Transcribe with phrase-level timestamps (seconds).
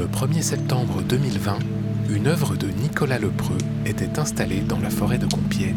[0.00, 1.58] Le 1er septembre 2020,
[2.08, 5.76] une œuvre de Nicolas Lepreux était installée dans la forêt de Compiègne.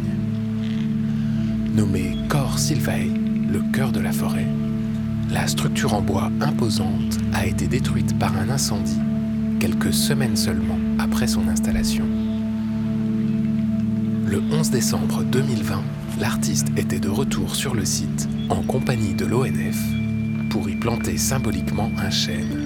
[1.76, 3.04] Nommée Cor Sylvae,
[3.51, 4.47] le cœur de la forêt,
[5.29, 9.01] la structure en bois imposante a été détruite par un incendie
[9.59, 12.05] quelques semaines seulement après son installation.
[14.26, 15.83] Le 11 décembre 2020,
[16.21, 19.84] l'artiste était de retour sur le site en compagnie de l'ONF
[20.49, 22.62] pour y planter symboliquement un chêne.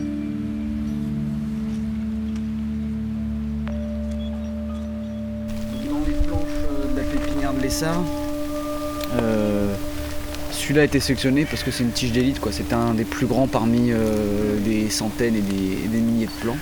[7.85, 9.73] Euh,
[10.51, 12.39] celui-là a été sélectionné parce que c'est une tige d'élite.
[12.39, 12.51] quoi.
[12.51, 16.31] C'est un des plus grands parmi euh, des centaines et des, et des milliers de
[16.41, 16.57] plants.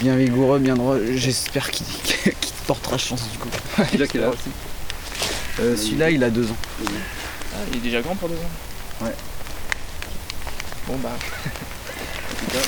[0.00, 0.96] Bien vigoureux, bien droit.
[1.14, 3.48] J'espère qu'il qu'il te portera chance du coup.
[3.92, 4.34] Il a quel âge
[5.60, 6.56] Euh, Celui-là, il a deux ans.
[6.84, 9.14] Ah, il est déjà grand pour deux ans Ouais.
[10.86, 11.10] Bon bah.
[11.44, 12.58] en tout cas,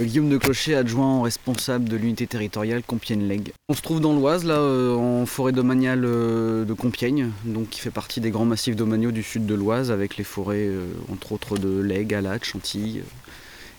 [0.00, 3.52] Guillaume de Clocher, adjoint responsable de l'unité territoriale Compiègne-Lègue.
[3.68, 7.30] On se trouve dans l'Oise, là, euh, en forêt domaniale euh, de Compiègne,
[7.70, 10.88] qui fait partie des grands massifs domaniaux du sud de l'Oise, avec les forêts, euh,
[11.12, 13.02] entre autres, de Lègue, Alate, Chantilly,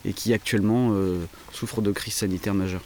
[0.05, 0.93] et qui actuellement
[1.51, 2.83] souffrent de crise sanitaire majeure.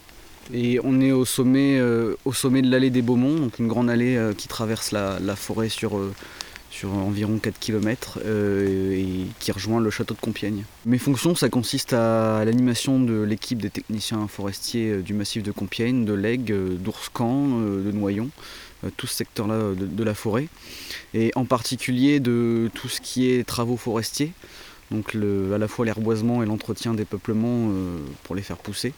[0.53, 4.91] Et on est au sommet, de l'allée des Beaumonts, donc une grande allée qui traverse
[4.91, 5.99] la, forêt sur,
[6.69, 10.63] sur environ 4 km et qui rejoint le château de Compiègne.
[10.85, 15.51] Mes fonctions, ça consiste à, l'animation de l'équipe des techniciens forestiers euh, du massif de
[15.51, 18.29] Compiègne, de l'Aigle, euh, d'Ourscan, euh, de Noyon,
[18.85, 20.47] euh, tout ce secteur-là euh, de la forêt,
[21.13, 24.31] et en particulier de tout ce qui est travaux forestiers,
[24.91, 28.93] donc à la fois l'herboisement et l'entretien des peuplements euh, pour les faire pousser,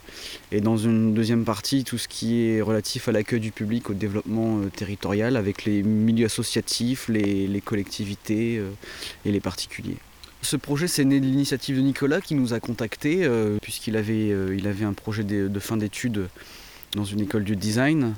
[0.52, 3.94] et dans une deuxième partie, tout ce qui est relatif à l'accueil du public, au
[3.94, 8.70] développement euh, territorial, avec les milieux associatifs, les, collectivités euh,
[9.26, 9.98] et les particuliers.
[10.42, 13.30] Ce projet, c'est né de l'initiative de Nicolas qui nous a contactés,
[13.62, 14.34] puisqu'il avait,
[14.66, 16.30] avait un projet de, fin d'études
[16.96, 18.16] dans une école du design,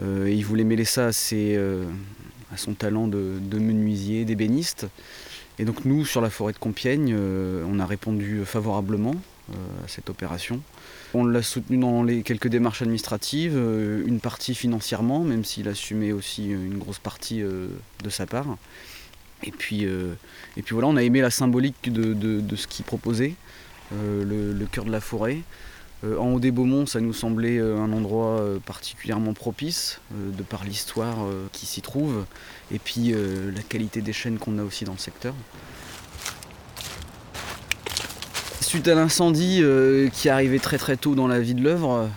[0.00, 1.58] il voulait mêler ça à, ses,
[2.50, 4.86] à son talent de menuisier, d'ébéniste.
[5.58, 9.14] Et donc nous, sur la forêt de Compiègne, euh, on a répondu favorablement
[9.50, 9.54] euh,
[9.84, 10.60] à cette opération.
[11.14, 16.12] On l'a soutenu dans les quelques démarches administratives, euh, une partie financièrement, même s'il assumait
[16.12, 18.56] aussi une grosse partie de sa part.
[19.42, 23.34] Et puis, et puis voilà, on a aimé la symbolique de, ce qu'il proposait,
[23.92, 25.38] le cœur de la forêt.
[26.04, 30.42] Euh, en haut des Beaumonts, ça nous semblait euh, un endroit euh, particulièrement propice, de
[30.42, 31.16] par l'histoire
[31.52, 32.24] qui s'y trouve,
[32.72, 35.34] et puis la qualité des chênes qu'on a aussi dans le secteur.
[38.60, 39.62] Suite à l'incendie
[40.12, 42.08] qui est arrivé très très tôt dans la vie de l'œuvre,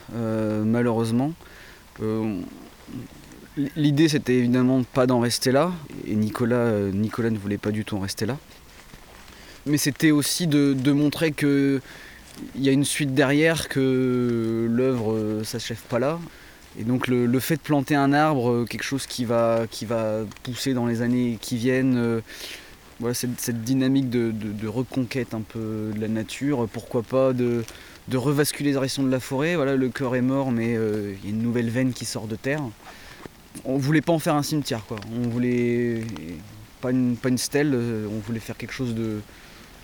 [0.66, 1.34] malheureusement,
[3.75, 5.72] l'idée c'était évidemment pas d'en rester là,
[6.08, 8.38] et Nicolas, ne voulait pas du tout en rester là.
[9.66, 11.81] Mais c'était aussi de montrer que
[12.56, 16.19] il y a une suite derrière, que l'œuvre ne s'achève pas là.
[16.80, 20.22] Et donc le, fait de planter un arbre, euh, quelque chose qui va, qui va
[20.44, 22.22] pousser dans les années qui viennent, euh,
[23.00, 27.66] voilà, cette, cette dynamique de, de- reconquête un peu de la nature, pourquoi pas de,
[28.08, 29.56] de revascularisation de la forêt.
[29.56, 32.28] Voilà, le cœur est mort, mais euh, il y a une nouvelle veine qui sort
[32.28, 32.62] de terre.
[33.66, 34.97] On voulait pas en faire un cimetière, quoi.
[35.14, 36.06] On voulait
[36.80, 39.20] pas une, pas une stèle, euh, on voulait faire quelque chose de,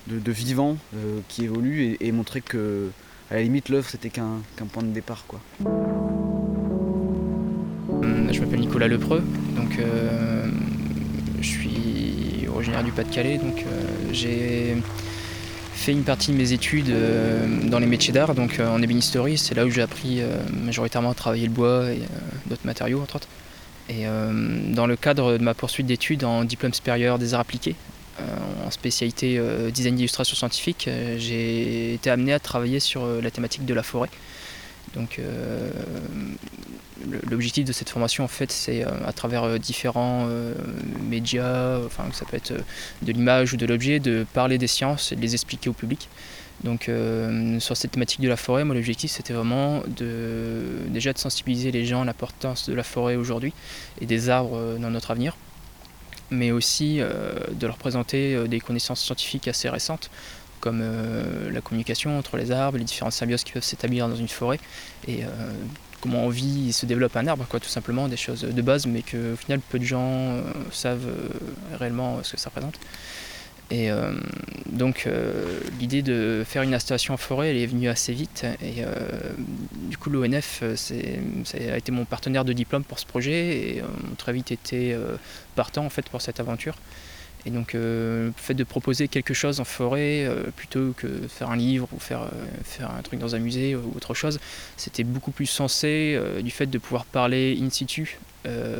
[0.07, 2.89] de, vivant euh, qui évolue et, montrer que
[3.29, 4.41] à la limite l'œuvre c'était qu'un
[4.71, 5.39] point de départ quoi.
[7.89, 9.23] Hum, Je m'appelle Nicolas Lepreux,
[9.55, 10.47] donc euh,
[11.41, 14.75] je suis originaire du Pas-de-Calais, donc euh, j'ai
[15.73, 19.37] fait une partie de mes études euh, dans les métiers d'art, donc euh, en ébénisterie,
[19.37, 22.99] c'est là où j'ai appris euh, majoritairement à travailler le bois et euh, d'autres matériaux
[23.01, 23.27] entre autres.
[23.89, 27.75] Et euh, dans le cadre de ma poursuite d'études en diplôme supérieur des arts appliqués,
[28.19, 28.23] euh,
[28.71, 33.65] spécialité euh, design d'illustration scientifique, euh, j'ai été amené à travailler sur euh, la thématique
[33.65, 34.09] de la forêt.
[34.95, 35.19] Donc
[37.29, 40.27] l'objectif de cette formation en fait c'est à travers différents
[41.07, 42.53] médias, enfin ça peut être
[43.01, 46.07] de l'image ou de l'objet, de parler des sciences et de les expliquer au public.
[46.63, 46.89] Donc
[47.59, 51.85] sur cette thématique de la forêt, moi l'objectif c'était vraiment de déjà de sensibiliser les
[51.85, 53.53] gens à l'importance de la forêt aujourd'hui
[53.99, 55.35] et des arbres dans notre avenir,
[56.31, 60.09] mais aussi euh, de leur présenter euh, des connaissances scientifiques assez récentes
[60.59, 64.27] comme euh, la communication entre les arbres, les différentes symbioses qui peuvent s'établir dans une
[64.27, 64.59] forêt
[65.07, 65.21] et
[66.01, 68.87] comment on vit et se développe un arbre, quoi, tout simplement, des choses de base,
[68.87, 70.41] mais que au final peu de gens
[70.71, 71.07] savent
[71.79, 72.79] réellement ce que ça représente.
[73.69, 74.13] Et euh,
[74.67, 78.45] donc euh, l'idée de faire une installation en forêt, elle est venue assez vite.
[78.61, 78.91] Et euh,
[79.89, 84.15] du coup l'ONF, a été mon partenaire de diplôme pour ce projet et on a
[84.15, 84.97] très vite été
[85.55, 86.75] partant en fait pour cette aventure.
[87.45, 91.87] Et donc le fait de proposer quelque chose en forêt plutôt que faire un livre
[91.93, 92.29] ou faire,
[92.63, 94.39] faire un truc dans un musée ou autre chose,
[94.75, 98.17] c'était beaucoup plus sensé du fait de pouvoir parler in situ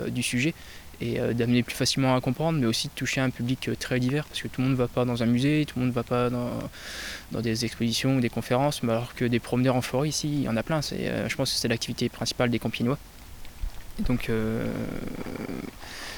[0.10, 0.54] du sujet
[1.02, 4.00] et euh, d'amener plus facilement à comprendre, mais aussi de toucher un public euh, très
[4.00, 5.92] divers, parce que tout le monde ne va pas dans un musée, tout le monde
[5.92, 9.82] ne va pas dans, des expositions ou des conférences, mais alors que des promeneurs en
[9.82, 10.80] forêt ici, il y en a plein.
[10.94, 12.98] Euh, je pense que c'est l'activité principale des Campinois.
[14.08, 14.30] Donc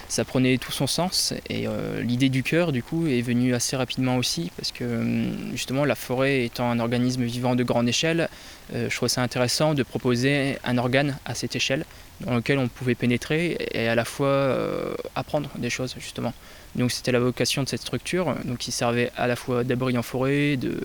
[0.10, 1.66] ça prenait tout son sens et
[2.02, 5.96] l'idée du cœur du coup est venue assez rapidement aussi parce que hum, justement la
[5.96, 8.30] forêt étant un organisme vivant de grande échelle,
[8.74, 11.86] je trouvais ça intéressant de proposer un organe à cette échelle
[12.22, 16.34] dans lequel on pouvait pénétrer et à la fois euh, apprendre des choses justement.
[16.76, 20.04] Donc c'était la vocation de cette structure, donc qui servait à la fois d'abri en
[20.04, 20.80] forêt de,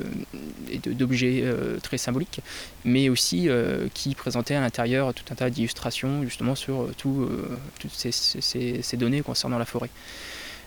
[0.70, 2.40] et d'objets euh, très symboliques,
[2.86, 7.28] mais aussi euh, qui présentait à l'intérieur tout un tas d'illustrations justement sur tout,
[7.80, 9.90] toutes ces, données concernant la forêt.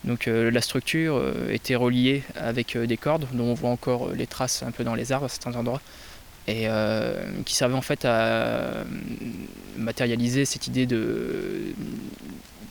[0.04, 4.72] Donc la structure était reliée avec des cordes dont on voit encore les traces un
[4.72, 5.82] peu dans les arbres à certains endroits
[6.48, 7.14] et euh,
[7.46, 8.86] qui servait en fait à
[9.78, 11.74] matérialiser cette idée de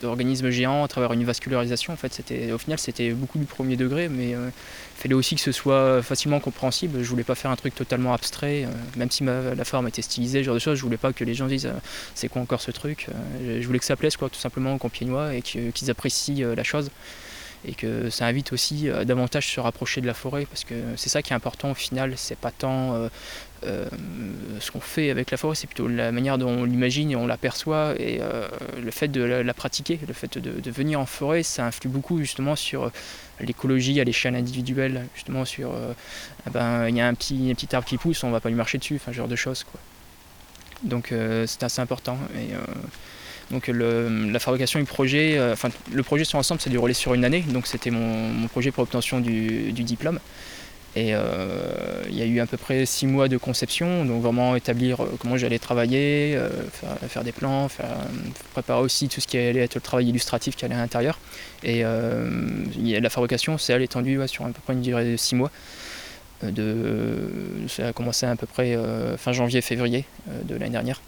[0.03, 1.95] d'organisme géant à travers une vascularisation.
[1.95, 4.51] En fait, au final, c'était beaucoup du premier degré, mais euh,
[4.95, 7.03] il fallait aussi que ce soit facilement compréhensible.
[7.03, 8.69] Je voulais pas faire un truc totalement abstrait, euh,
[8.99, 10.77] même si la forme était stylisée, ce genre de choses.
[10.77, 11.71] Je voulais pas que les gens disent
[12.15, 13.07] c'est quoi encore ce truc.
[13.43, 16.91] je voulais que ça plaise, quoi, tout simplement aux Compiègnois et qu'ils apprécient la chose
[17.65, 21.09] et que ça invite aussi à davantage se rapprocher de la forêt parce que c'est
[21.09, 23.09] ça qui est important au final, c'est pas tant
[23.65, 23.89] euh,
[24.61, 27.27] ce qu'on fait avec la forêt, c'est plutôt la manière dont on l'imagine et on
[27.27, 27.95] l'aperçoit.
[27.99, 28.47] Et euh,
[28.83, 32.55] le fait de la, pratiquer, le fait de, venir en forêt, ça influe beaucoup justement
[32.55, 32.91] sur euh,
[33.41, 35.07] l'écologie à l'échelle individuelle.
[35.15, 35.75] Justement, sur
[36.47, 38.49] ah ben, il y a un petit, un petit arbre qui pousse, on va pas
[38.49, 39.65] lui marcher dessus, enfin, ce genre de choses.
[40.83, 41.13] Donc
[41.47, 42.19] c'est assez important.
[43.51, 47.41] Donc la fabrication du projet, enfin le projet sur l'ensemble s'est déroulé sur une année,
[47.41, 50.19] donc c'était mon, projet pour l'obtention du, diplôme.
[50.97, 54.57] Et euh, il y a eu à peu près six mois de conception, donc vraiment
[54.57, 56.49] établir euh, comment j'allais travailler, euh,
[57.07, 57.69] faire, des plans,
[58.55, 61.21] préparer aussi tout ce qui allait être le travail illustratif qui allait à l'intérieur.
[61.63, 65.51] Et la fabrication, c'est elle étendue sur à peu près une durée de six mois.
[66.43, 67.31] De,
[67.69, 68.79] ça a commencé à peu près
[69.19, 70.05] fin janvier-février
[70.45, 71.01] de l'année dernière.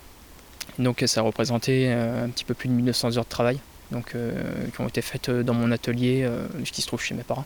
[0.78, 3.58] Donc ça représentait un petit peu plus de 1900 heures de travail
[3.90, 6.28] donc, qui ont été faites dans mon atelier
[6.64, 7.44] qui se trouve chez mes parents.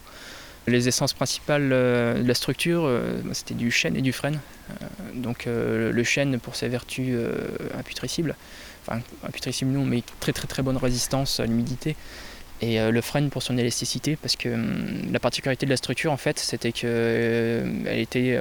[0.68, 4.38] Les essences principales euh, de la structure, euh, bah, c'était du chêne et du frêne.
[4.70, 4.74] Euh,
[5.14, 7.16] donc le chêne pour ses vertus
[7.76, 8.36] imputricibles,
[8.86, 11.96] enfin imputricibles non, mais très très très bonne résistance à l'humidité.
[12.60, 16.16] Et le frêne pour son élasticité, parce que hum, la particularité de la structure en
[16.16, 18.38] fait, c'était qu'elle était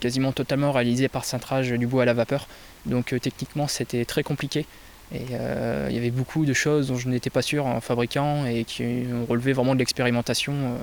[0.00, 2.46] quasiment totalement réalisée par cintrage du bois à la vapeur.
[2.86, 4.66] Donc techniquement c'était très compliqué.
[5.12, 5.22] Et
[5.88, 9.06] il y avait beaucoup de choses dont je n'étais pas sûr en fabriquant et qui
[9.10, 10.76] ont relevé vraiment de l'expérimentation.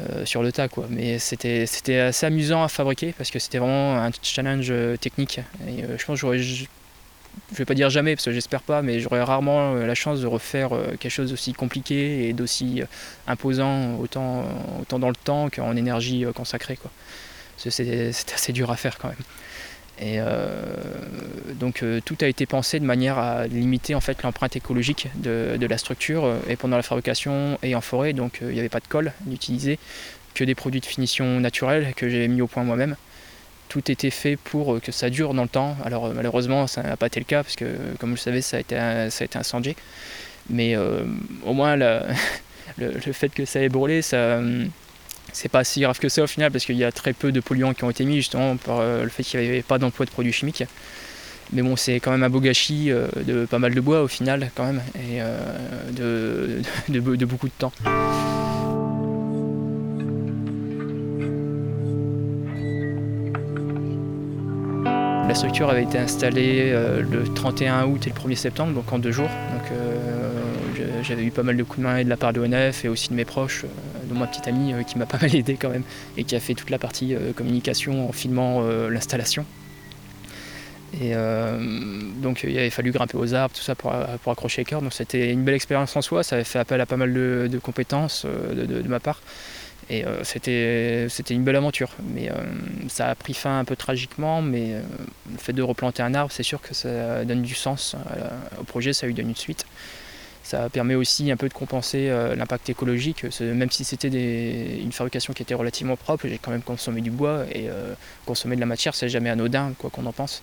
[0.00, 0.86] Euh, sur le tas quoi.
[0.90, 5.40] Mais c'était assez amusant à fabriquer parce que c'était vraiment un challenge euh, technique.
[5.68, 6.66] Et euh, je pense que je
[7.52, 10.70] vais pas dire jamais parce que j'espère pas, mais j'aurais rarement la chance de refaire
[10.98, 12.82] quelque chose d'aussi compliqué et d'aussi
[13.26, 14.44] imposant autant,
[14.80, 16.78] autant dans le temps qu'en énergie consacrée.
[17.56, 19.16] C'était assez dur à faire quand même.
[20.00, 20.50] Et euh,
[21.54, 25.56] donc euh, tout a été pensé de manière à limiter en fait l'empreinte écologique de,
[25.60, 28.12] la structure euh, et pendant la fabrication et en forêt.
[28.12, 29.78] Donc il n'y avait pas de colle d'utiliser,
[30.34, 32.96] que des produits de finition naturels que j'ai mis au point moi-même.
[33.68, 35.76] Tout était fait pour que ça dure dans le temps.
[35.84, 37.64] Alors malheureusement ça n'a pas été le cas parce que
[37.98, 39.76] comme vous le savez ça a été, ça a été incendié.
[40.50, 42.00] Mais au moins le,
[42.78, 44.40] le, fait que ça ait brûlé, ça
[45.34, 47.40] c'est pas si grave que ça au final parce qu'il y a très peu de
[47.40, 50.06] polluants qui ont été mis justement par euh, le fait qu'il n'y avait pas d'emploi
[50.06, 50.64] de produits chimiques.
[51.52, 54.08] Mais bon, c'est quand même un beau gâchis euh, de pas mal de bois au
[54.08, 57.72] final quand même et euh, de, beaucoup de temps.
[65.28, 69.10] La structure avait été installée le 31 août et le 1er septembre, donc en deux
[69.10, 69.30] jours.
[71.02, 73.08] J'avais eu pas mal de coups de main de la part de l'ONF et aussi
[73.08, 75.70] de mes proches, euh, de ma petite amie euh, qui m'a pas mal aidé quand
[75.70, 75.84] même
[76.16, 79.44] et qui a fait toute la partie euh, communication en filmant l'installation.
[81.00, 81.12] Et
[82.22, 84.80] donc il avait fallu grimper aux arbres, tout ça pour, accrocher les cœurs.
[84.80, 87.58] Donc c'était une belle expérience en soi, ça avait fait appel à pas mal de,
[87.60, 89.20] compétences de, ma part.
[89.90, 91.90] Et c'était une belle aventure.
[92.14, 92.30] Mais
[92.86, 94.74] ça a pris fin un peu tragiquement, mais
[95.32, 97.96] le fait de replanter un arbre, c'est sûr que ça donne du sens
[98.60, 99.66] au projet, ça lui donne une suite.
[100.44, 103.24] Ça permet aussi un peu de compenser euh, l'impact écologique.
[103.40, 107.46] Même si c'était une fabrication qui était relativement propre, j'ai quand même consommé du bois
[107.50, 107.94] et euh,
[108.26, 110.42] consommer de la matière, c'est jamais anodin, quoi qu'on en pense.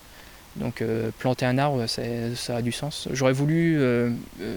[0.56, 3.10] Donc euh, planter un arbre, ça a du sens.
[3.14, 3.80] J'aurais voulu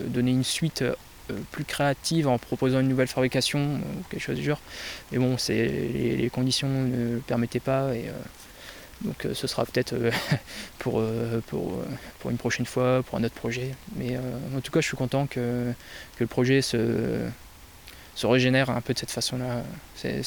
[0.09, 0.83] donner une suite
[1.51, 4.61] plus créative en proposant une nouvelle fabrication quelque chose du genre.
[5.13, 8.07] Mais bon, les, les, conditions ne le permettaient pas et
[9.05, 9.95] donc ce sera peut-être
[10.79, 11.03] pour,
[11.49, 11.83] pour,
[12.19, 13.75] pour, une prochaine fois, pour un autre projet.
[13.97, 14.17] Mais
[14.57, 15.73] en tout cas, je suis content que,
[16.17, 17.21] que le projet se,
[18.15, 19.63] se régénère un peu de cette façon-là.
[19.95, 20.23] C'est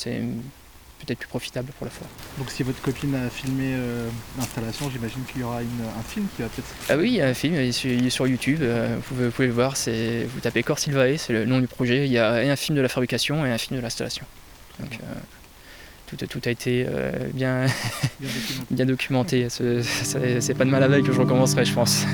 [1.00, 2.10] peut-être plus profitable pour la foire.
[2.38, 6.42] Donc si votre copine a filmé euh, l'installation, j'imagine qu'il y aura un film qui
[6.42, 6.68] va peut-être...
[6.90, 9.54] Ah oui, il y a un film, il est sur, YouTube, euh, vous, pouvez, le
[9.54, 12.78] voir, vous tapez Cor Silvae, c'est le nom du projet, il y a un film
[12.78, 14.26] de la fabrication et un film de l'installation.
[14.80, 15.17] Donc euh,
[16.16, 16.86] tout, a été
[17.34, 17.66] bien,
[18.72, 22.06] bien documenté, c'est pas de mal avec que je recommencerai je pense.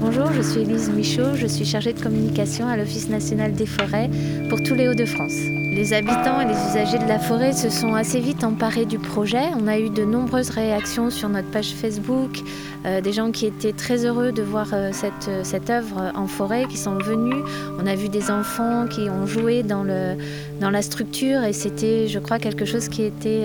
[0.00, 4.10] Bonjour, je suis Elise Michaud, je suis chargée de communication à l'Office national des forêts
[4.50, 5.32] pour tous les Hauts-de-France.
[5.32, 9.46] Les habitants et les usagers de la forêt se sont assez vite emparés du projet.
[9.58, 12.38] On a eu de nombreuses réactions sur notre page Facebook,
[12.86, 16.26] euh, des gens qui étaient très heureux de voir euh, cette, euh, cette œuvre en
[16.26, 17.42] forêt, qui sont venus.
[17.78, 20.16] On a vu des enfants qui ont joué dans, le,
[20.60, 23.44] dans la structure et c'était, je crois, quelque chose qui était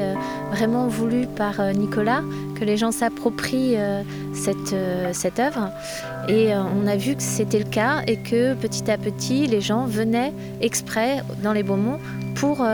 [0.51, 2.22] vraiment voulu par Nicolas,
[2.55, 3.77] que les gens s'approprient
[4.34, 4.75] cette,
[5.13, 5.72] cette œuvre.
[6.27, 9.86] Et on a vu que c'était le cas et que petit à petit, les gens
[9.86, 12.00] venaient exprès dans les Beaumonts
[12.36, 12.65] pour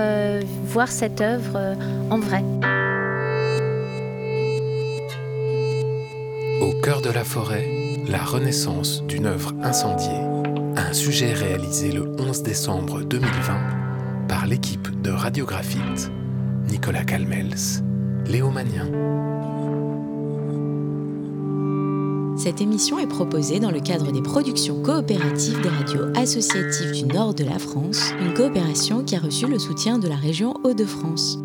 [0.66, 1.76] voir cette œuvre
[2.10, 2.44] en vrai.
[6.62, 10.22] Au cœur de la forêt, la renaissance d'une œuvre incendiée,
[10.78, 16.12] un sujet réalisé le 11 décembre 2020 par l'équipe de Radiographite,
[16.70, 17.56] Nicolas Calmels,
[18.26, 18.90] Léo Magnien.
[22.38, 27.34] Cette émission est proposée dans le cadre des productions coopératives des radios associatives du nord
[27.34, 31.40] de la France, une coopération qui a reçu le soutien de la région Hauts-de-France.